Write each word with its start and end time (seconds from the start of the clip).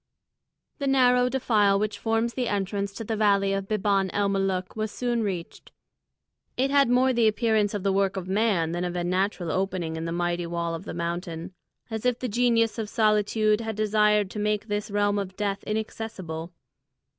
The 0.79 0.87
narrow 0.87 1.29
defile 1.29 1.77
which 1.77 1.99
forms 1.99 2.33
the 2.33 2.47
entrance 2.47 2.91
to 2.93 3.03
the 3.03 3.15
valley 3.15 3.53
of 3.53 3.67
Biban 3.67 4.09
el 4.13 4.29
Molûk 4.29 4.75
was 4.75 4.89
soon 4.91 5.21
reached. 5.21 5.71
It 6.57 6.71
had 6.71 6.89
more 6.89 7.13
the 7.13 7.27
appearance 7.27 7.75
of 7.75 7.83
the 7.83 7.93
work 7.93 8.17
of 8.17 8.27
man 8.27 8.71
than 8.71 8.83
of 8.83 8.95
a 8.95 9.03
natural 9.03 9.51
opening 9.51 9.95
in 9.97 10.05
the 10.05 10.11
mighty 10.11 10.47
wall 10.47 10.73
of 10.73 10.85
the 10.85 10.95
mountain, 10.95 11.53
as 11.91 12.03
if 12.03 12.17
the 12.17 12.27
Genius 12.27 12.79
of 12.79 12.89
Solitude 12.89 13.61
had 13.61 13.75
desired 13.75 14.31
to 14.31 14.39
make 14.39 14.67
this 14.69 14.89
realm 14.89 15.19
of 15.19 15.35
death 15.37 15.63
inaccessible. 15.65 16.51